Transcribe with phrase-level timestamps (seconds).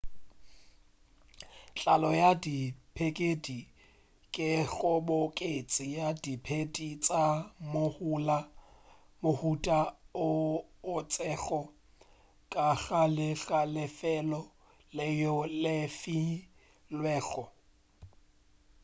[1.75, 3.59] tlalo ya diphedi
[4.33, 7.23] ke kgoboketšo ya diphedi tša
[9.23, 9.79] mohuta
[10.27, 10.29] o
[10.95, 11.61] itšego
[12.51, 14.41] ka gare ga lefelo
[14.97, 17.43] leo le filwego